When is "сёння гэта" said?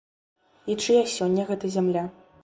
1.15-1.71